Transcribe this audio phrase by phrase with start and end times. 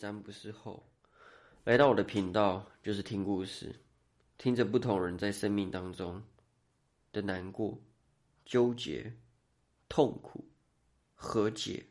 [0.00, 0.82] 占卜师后，
[1.64, 3.74] 来到我的频道就是听故事，
[4.38, 6.22] 听着不同人在生命当中
[7.12, 7.78] 的难过、
[8.46, 9.12] 纠结、
[9.90, 10.48] 痛苦、
[11.14, 11.84] 和解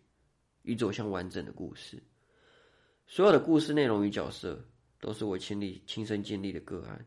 [0.64, 2.02] 与走向完整的故事。
[3.06, 4.60] 所有的故事内容与角色
[5.00, 7.06] 都是我亲历、亲身经历的个案，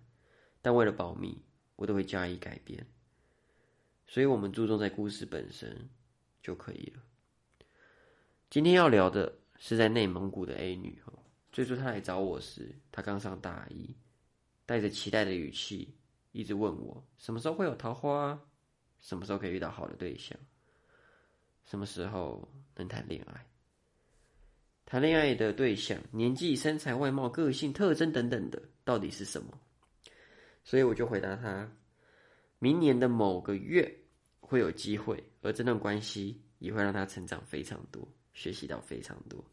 [0.61, 1.43] 但为了保密，
[1.75, 2.86] 我都会加以改编。
[4.07, 5.90] 所以，我们注重在故事本身
[6.40, 7.03] 就可以了。
[8.48, 9.41] 今天要聊的。
[9.64, 11.12] 是在内蒙古的 A 女哦，
[11.52, 13.94] 最初她来找我时，她刚上大一，
[14.66, 15.94] 带着期待的语气，
[16.32, 18.36] 一直问我什么时候会有桃花，
[19.00, 20.36] 什么时候可以遇到好的对象，
[21.64, 23.46] 什么时候能谈恋爱，
[24.85, 29.57] 谈恋爱的对象年纪、身材、外貌、个性特征等等的到底是什么？
[30.64, 31.72] 所以我就回答她，
[32.58, 33.97] 明年的某个月
[34.41, 38.05] 会有机会，而这段关系也会让她成长非常多。
[38.34, 39.44] 学习到非常多。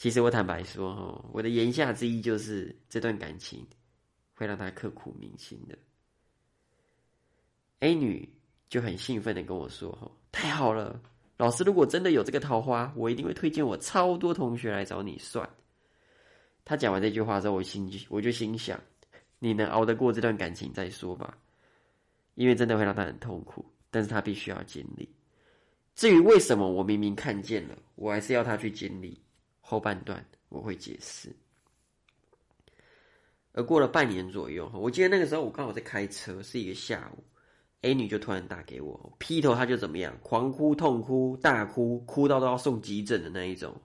[0.00, 3.66] 其实我坦白说，哈，我的言下之意就是这段感情
[4.32, 5.76] 会让他刻骨铭心的。
[7.80, 8.26] A 女
[8.70, 10.98] 就很兴奋的跟我说，哈，太好了，
[11.36, 15.46] 老师如果真的有这个桃花，我一定会推荐我超多同学来找你算。
[16.64, 18.80] 他讲完这句话之后，我心我就心想，
[19.38, 21.36] 你能熬得过这段感情再说吧，
[22.36, 25.06] 因为真的会让他很痛苦，但是他必须要经历。
[25.94, 29.20] 至于为什么我明明看见了，我还是要他去经历，
[29.70, 31.32] 后半段我会解释。
[33.52, 37.22] 而过了半年左右，我记得那个时候我刚好在开车，是一个下午
[37.82, 43.80] ，A 女就突然打给我，劈头她就怎么样，狂哭、痛哭、大哭，哭到都要送急诊的那一种。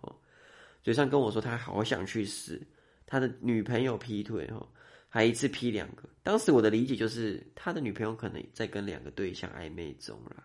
[0.82, 2.60] 嘴上跟我说他好想去死，
[3.06, 4.68] 他的女朋友劈腿哦，
[5.08, 6.10] 还一次劈两个。
[6.24, 10.44] 当时我的理解就是他的女朋友可能在跟两个对象暧昧中了。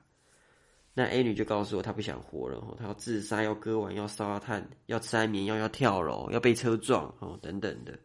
[1.01, 7.99] 那 A 女就告诉我，她不想活了，她要自杀，要割腕，要烧炭，要吃安眠药，要跳楼，要被车撞，哦，等等的。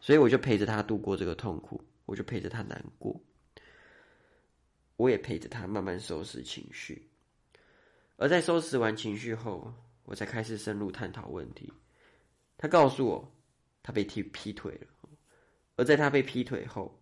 [0.00, 3.20] 所以我就陪着她度过这个痛苦，我就陪着她难过，
[4.94, 7.10] 我也陪着她慢慢收拾情绪。
[8.16, 9.74] 而在收拾完情绪后，
[10.04, 11.68] 我才开始深入探讨问题。
[12.56, 13.34] 她告诉我，
[13.82, 14.86] 她被踢劈腿了，
[15.74, 16.96] 而在她被劈腿后，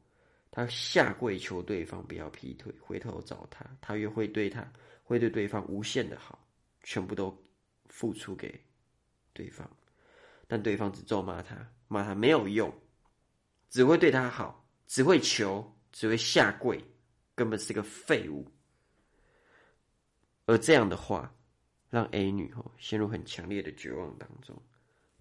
[0.50, 4.66] 她下跪求对方不要劈腿，回头找他，他又会对他。
[5.02, 6.38] 会对对方无限的好，
[6.82, 7.36] 全部都
[7.88, 8.58] 付出给
[9.32, 9.68] 对方，
[10.46, 11.56] 但对方只咒骂他，
[11.88, 12.72] 骂他没有用，
[13.68, 16.82] 只会对他好，只会求，只会下跪，
[17.34, 18.46] 根本是个废物。
[20.46, 21.34] 而这样的话，
[21.88, 24.60] 让 A 女哦陷入很强烈的绝望当中。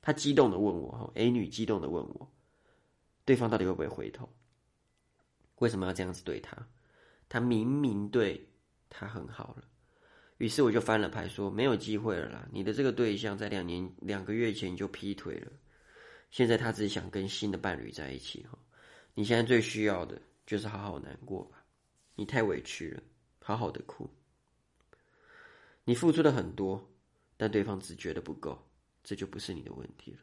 [0.01, 2.31] 她激动的问我哈，A 女激动的问我，
[3.23, 4.27] 对方到底会不会回头？
[5.57, 6.57] 为什么要这样子对他？
[7.29, 8.49] 他明明对
[8.91, 9.63] 他很好了。
[10.37, 12.47] 于是我就翻了牌，说没有机会了啦。
[12.51, 15.51] 你的这个对象在两年两个月前就劈腿了，
[16.29, 18.57] 现在他只想跟新的伴侣在一起哈。
[19.13, 21.63] 你现在最需要的就是好好难过吧。
[22.15, 23.01] 你太委屈了，
[23.39, 24.09] 好好的哭。
[25.83, 26.91] 你付出的很多，
[27.37, 28.57] 但对方只觉得不够，
[29.03, 30.19] 这就不是你的问题了。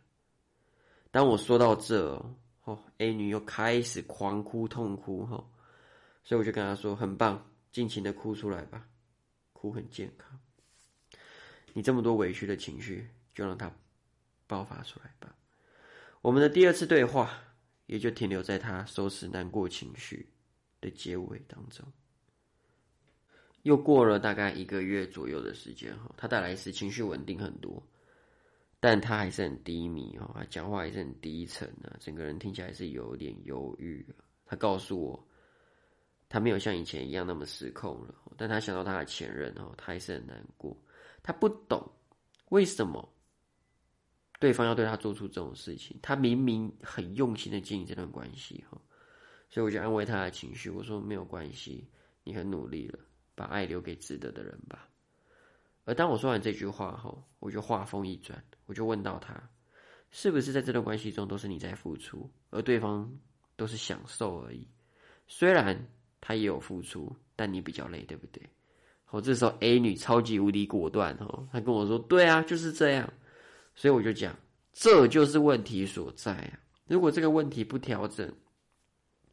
[1.10, 2.22] 当我说到这
[2.64, 5.48] 哦，A 女又开始狂哭痛哭哈，
[6.22, 8.88] 所以我就跟她说很棒，尽情的哭出来吧。
[9.52, 10.38] 哭很健康，
[11.72, 13.68] 你这么多委屈的情绪，就让它
[14.46, 15.34] 爆发出来吧。
[16.22, 17.42] 我们的第二次对话
[17.86, 20.32] 也就停留在他收拾难过情绪
[20.80, 21.84] 的结尾当中。
[23.62, 27.84] 又过了大概一个月左右的时间哈，他带来时情绪稳定很多，
[28.78, 34.06] 但他还是很低迷哦，讲话还是很低沉啊，整个人听起来是有点忧郁。
[34.46, 35.27] 他告诉我。
[36.30, 40.76] 他没有像以前一样那么失控了，但他想到他的前任哦，他还是很难过。
[41.22, 41.90] 他不懂
[42.50, 43.06] 为什么
[44.38, 45.98] 对方要对他做出这种事情。
[46.02, 48.78] 他明明很用心的经营这段关系哈，
[49.48, 51.88] 所以我就安慰他的情绪，我说没有关系，
[52.24, 52.98] 你很努力了，
[53.34, 54.86] 把爱留给值得的人吧。
[55.84, 59.42] 而当我说完这句话后，我就话锋一转，我就问到他，
[60.10, 63.10] 是不是在这段关系中都是你在付出，而对方
[63.56, 64.68] 都是享受而已？
[65.26, 65.88] 虽然。
[66.20, 68.42] 他也有付出，但你比较累，对不对？
[69.04, 73.10] 好，这时候 A 女超级无敌果断哦，她跟我说：“对啊，就是这样。”
[73.74, 74.36] 所以我就讲，
[74.72, 76.60] 这就是问题所在啊！
[76.86, 78.30] 如果这个问题不调整，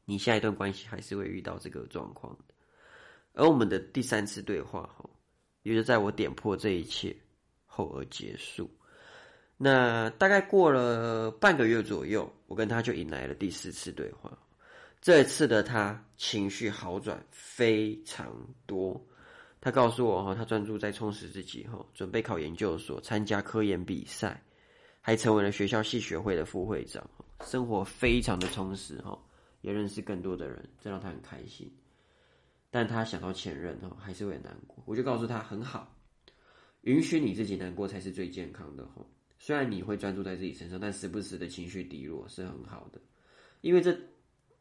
[0.06, 2.54] 你下一段关系还是会遇到这个状况的。
[3.34, 5.10] 而我们的第三次对话，哈，
[5.64, 7.14] 也就在我点破这一切
[7.66, 8.70] 后而结束。
[9.58, 14.38] 那大概过了半个月左右，我跟他就迎来了第四次对话。
[15.06, 18.36] 这次的他情绪好转非常
[18.66, 19.00] 多，
[19.62, 24.44] 他告诉我哈，他专注在充实自己哈，准备考研究所，参加科研比赛，
[25.02, 27.08] 还成为了学校系学会的副会长，
[27.42, 29.16] 生活非常的充实哈，
[29.62, 31.72] 也认识更多的人，这让他很开心。
[32.72, 34.82] 但他想到前任哈，还是会难过。
[34.88, 35.96] 我就告诉他很好，
[36.82, 39.06] 允许你自己难过才是最健康的哈。
[39.38, 43.00] 虽然你会专注在自己身上，但时不时的情绪低落是很好的，
[43.62, 43.96] 因为这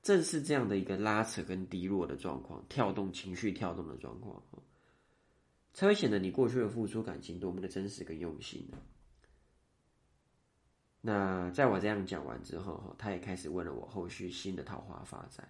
[0.04, 4.40] 正是这样的一个拉扯跟低落的状况，跳动情绪跳动的状况
[5.72, 8.78] 才会显得你过去的付出感情多么的真实跟用心呢。
[11.00, 15.48] 那在我这样讲完之后，哈他也开始问了我后续新的桃花发展。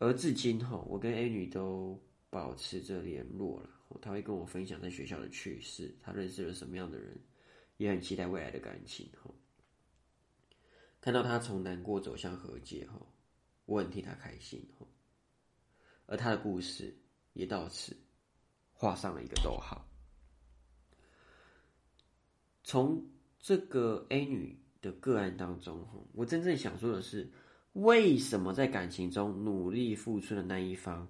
[0.00, 1.96] 而至今，哈，我跟 A 女都
[2.28, 3.70] 保持着联络了。
[4.00, 7.16] 他会跟我分享在学校的趣事，他认识了什么样的人，
[7.76, 9.08] 也很期待未来的感情。
[9.22, 9.29] 哈，
[11.00, 13.00] 看到他从难过走向和解，哈，
[13.64, 14.62] 我很替他开心。
[14.78, 14.86] 哈，
[16.06, 16.94] 而他的故事
[17.32, 17.96] 也到此
[18.72, 19.86] 画上了一个逗号。
[22.62, 23.04] 从
[23.38, 27.30] 这个 A 女的个案当中，我真正想说的是，
[27.72, 31.08] 为什么在感情中努力付出的那一方，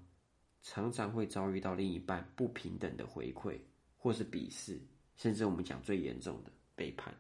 [0.63, 3.59] 常常会遭遇到另一半不平等的回馈，
[3.97, 4.81] 或是鄙视，
[5.17, 7.15] 甚至我们讲最严重的背叛？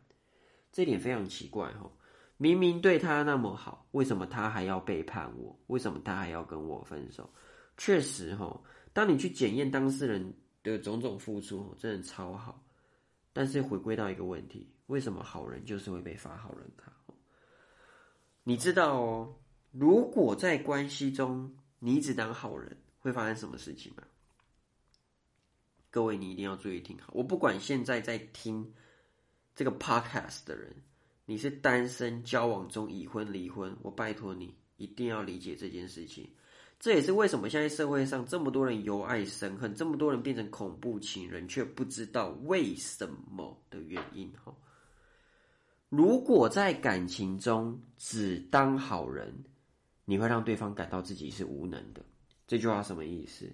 [0.70, 1.90] 这点非常奇怪哈！
[2.42, 5.54] 明明对他那么好，为什么他还要背叛我？
[5.66, 7.28] 为什么他还要跟我分手？
[7.76, 8.58] 确实哈，
[8.94, 10.32] 当你去检验当事人
[10.62, 12.64] 的种种付出，真的超好。
[13.34, 14.72] 但是回归到一个问题。
[14.87, 16.90] 为什么好人就是会被发好人卡？
[18.42, 19.37] 你知道哦，
[19.70, 24.02] 如果在关系中你一直当好人，会发生什么事情吗？
[25.90, 27.12] 各位，你一定要注意听好。
[27.14, 28.72] 我不管现在在听
[29.54, 30.75] 这个 podcast 的人，
[31.30, 36.28] 你是单身、交往中、已婚、离婚，我拜托你一定要理解这件事情。
[36.80, 44.28] 这也是为什么现在社会上这么多人由爱生恨，这么多人变成恐怖情人，却不知道为什么的原因。
[44.44, 44.52] 哈。
[45.88, 49.32] 如果在感情中只当好人，
[50.04, 52.04] 你会让对方感到自己是无能的。
[52.48, 53.48] 这句话什么意思？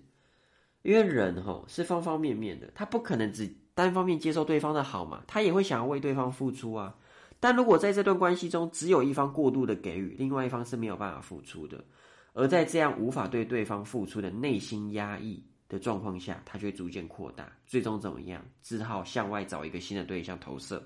[0.81, 6.97] 因为人哈是方方面面的，他不可能只单方面接受对方的好嘛，他也会想要为对方付出啊。
[7.39, 11.85] 但如果在这段关系中只有一方过度的给予，另外一方是没有办法付出的，
[12.33, 18.45] 而在这样无法对对方付出的内心压抑的状况下，他就会逐渐扩大，最终怎么样？
[18.63, 20.83] 只好向外找一个新的对象投射。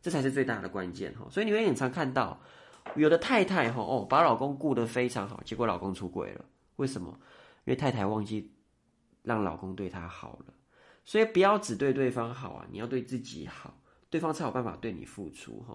[0.00, 2.40] 这才是最大的关键哈，所以你会很常看到
[2.96, 6.44] 有的太太哈哦，把老公顾得非常好，结果老公出轨了，
[6.74, 7.16] 为什么？
[7.64, 8.52] 因为太太忘记
[9.22, 10.52] 让老公对她好了，
[11.04, 13.72] 所以不要只对对方好啊，你要对自己好，
[14.12, 15.74] 对方才有办法对你付出哈，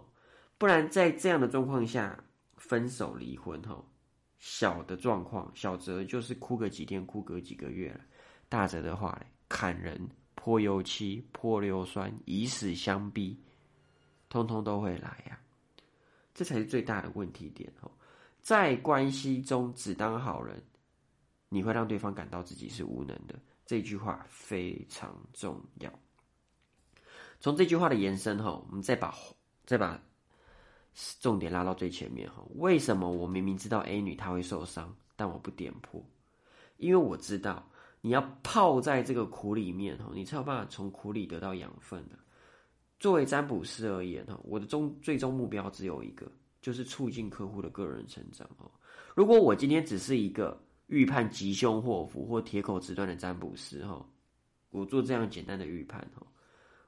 [0.59, 2.23] 不然在这样的状况下
[2.55, 3.83] 分手离婚哈，
[4.37, 8.01] 小的状况小则就是哭个几天，哭个几个月了，
[8.47, 9.19] 大则的话
[9.49, 13.35] 砍人、泼油漆、泼硫酸，以死相逼。
[14.29, 15.39] 通通都会来呀，
[16.35, 17.89] 这才是最大的问题点哦。
[18.39, 20.61] 在关系中只当好人，
[21.49, 23.33] 你会让对方感到自己是无能的。
[23.65, 25.91] 这句话非常重要。
[27.39, 29.13] 从这句话的延伸哈，我们再把
[29.65, 30.01] 再把
[31.19, 32.43] 重点拉到最前面哈。
[32.55, 36.03] 为什么我明明知道 A 女她会受伤，但我不点破？
[36.77, 37.67] 因为我知道
[38.01, 42.17] 你要泡在这个苦里面哈，你才有办法从苦里得到养分的。
[42.99, 48.49] 作为占卜师而言，哈，我的终最终目标只有一个，就是促进客户的个人成长。
[48.57, 48.71] 哦，
[49.15, 54.03] 如果我今天只是一个预判吉凶祸福或铁口直断的占卜师，哈，
[54.71, 56.25] 我做这样简单的预判，哈，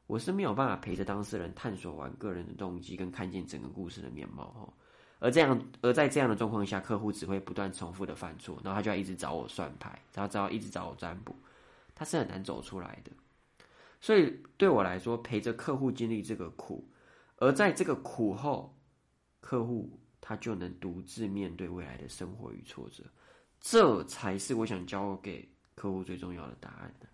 [0.10, 4.74] 我是没有办法陪着当事人探索完个人的动机跟看见整个故事的面貌，哈。
[5.20, 11.36] 而这样，而在这样的状况下，客户只会不断重复的犯错，然后他就要一直找我算牌，然后只要一直找我占卜，
[11.94, 13.12] 他是很难走出来的。
[14.02, 16.84] 所以对我来说，陪着客户经历这个苦，
[17.36, 18.76] 而在这个苦后，
[19.40, 23.04] 客户他就能独自面对未来的生活与挫折，
[23.62, 27.08] 这才是我想教给客户最重要的答案的，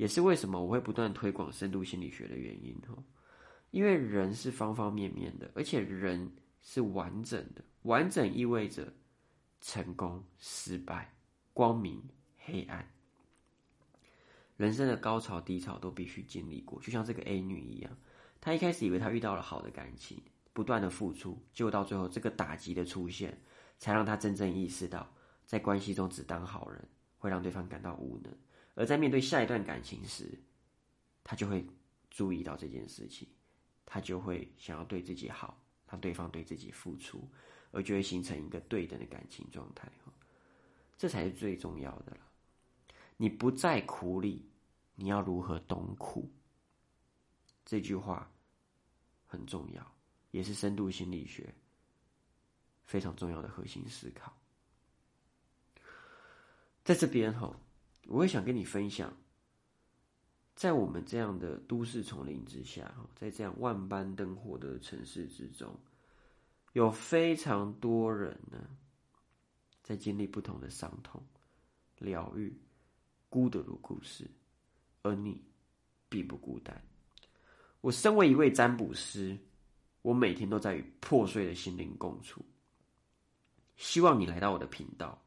[0.00, 3.04] 也是为什么我会不断推广深度心理学的原因哦。
[3.70, 8.94] 因为人是方方面面的，而且人是完整的，完整意味着
[9.60, 11.12] 成功、失败、
[11.52, 12.02] 光明、
[12.38, 12.90] 黑暗。
[14.56, 17.94] 人生的高潮低潮都必须经历过，就像这个 A 女一样，
[18.40, 20.22] 她一开始以为她遇到了好的感情，
[20.54, 23.38] 不断的付出，结果到最后这个打击的出现，
[23.76, 25.12] 才让她真正意识到，
[25.44, 26.88] 在关系中只当好人
[27.18, 28.34] 会让对方感到无能，
[28.80, 30.26] 而在面对下一段感情时，
[31.22, 31.62] 他就会
[32.10, 33.28] 注意到这件事情，
[33.84, 37.28] 他就会想要对自己好，让对方对自己付出，
[37.72, 39.86] 而就会形成一个对等的感情状态，
[40.96, 42.20] 这才是最重要的了。
[43.18, 44.46] 你不在苦里。
[44.96, 46.30] 你要如何懂苦？
[47.64, 48.30] 这句话
[49.26, 49.94] 很重要，
[50.30, 51.54] 也是深度心理学
[52.84, 54.30] 非常重要的核心思考。
[56.84, 57.58] 在这边哈，
[58.10, 59.16] 我会想跟你分享，
[60.56, 65.72] 在我们这样的都市丛林之下，在这样万般灯火的城市之中，
[66.72, 68.58] 有非常多人呢，
[69.84, 71.22] 在经历不同的伤痛、
[71.98, 72.52] 疗愈、
[73.28, 74.28] 孤独的故事，
[75.02, 75.40] 而你
[76.08, 76.84] 并不孤单。
[77.80, 79.38] 我身为一位占卜师，
[80.02, 82.44] 我每天都在与破碎的心灵共处。
[83.76, 85.22] 希望你来到我的频道，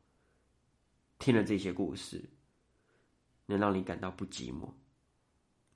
[1.17, 2.21] 听了这些故事，
[3.53, 4.67] 能让你感到不寂寞、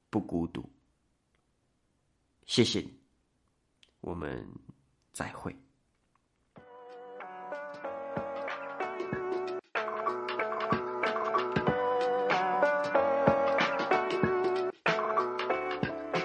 [0.09, 0.67] 不孤独。
[2.45, 2.91] 谢谢你，
[4.01, 4.47] 我们
[5.13, 5.55] 再会。